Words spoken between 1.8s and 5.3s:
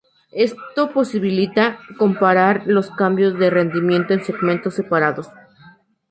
comparar los cambios de rendimiento en segmentos separados.